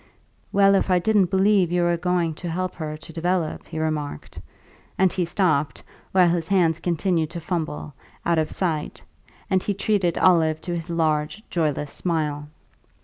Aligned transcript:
"Well, 0.51 0.73
if 0.73 0.89
I 0.89 0.97
didn't 0.97 1.29
believe 1.29 1.71
you 1.71 1.83
were 1.83 1.95
going 1.95 2.33
to 2.33 2.49
help 2.49 2.73
her 2.73 2.97
to 2.97 3.13
develop," 3.13 3.67
he 3.67 3.77
remarked; 3.77 4.39
and 4.97 5.13
he 5.13 5.25
stopped, 5.25 5.83
while 6.11 6.27
his 6.27 6.47
hands 6.47 6.79
continued 6.79 7.29
to 7.29 7.39
fumble, 7.39 7.93
out 8.25 8.39
of 8.39 8.49
sight, 8.49 9.03
and 9.47 9.61
he 9.61 9.75
treated 9.75 10.17
Olive 10.17 10.59
to 10.61 10.75
his 10.75 10.89
large 10.89 11.43
joyless 11.51 11.91
smile. 11.93 12.47